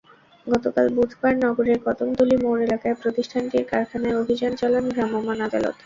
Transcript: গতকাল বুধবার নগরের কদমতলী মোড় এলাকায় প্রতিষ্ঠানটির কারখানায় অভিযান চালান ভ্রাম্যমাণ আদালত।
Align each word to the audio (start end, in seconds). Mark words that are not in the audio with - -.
গতকাল 0.47 0.87
বুধবার 0.95 1.33
নগরের 1.43 1.77
কদমতলী 1.85 2.35
মোড় 2.43 2.59
এলাকায় 2.65 2.99
প্রতিষ্ঠানটির 3.01 3.65
কারখানায় 3.71 4.19
অভিযান 4.21 4.53
চালান 4.59 4.85
ভ্রাম্যমাণ 4.93 5.37
আদালত। 5.47 5.75